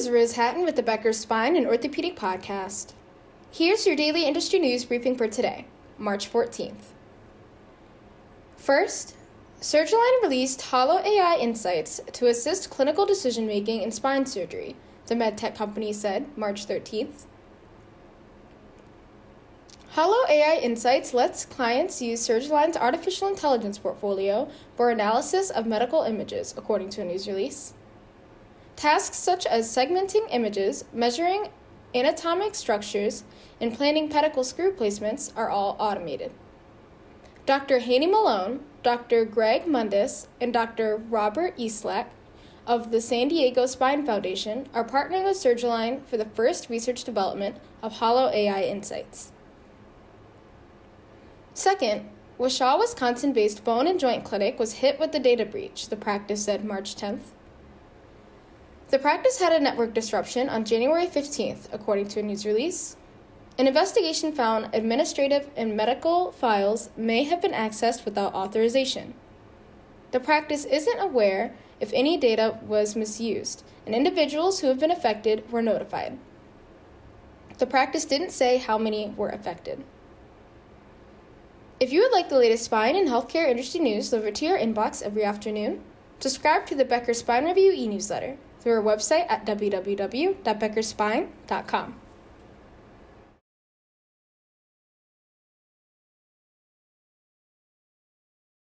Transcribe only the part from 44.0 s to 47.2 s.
Foundation are partnering with Surgalign for the first research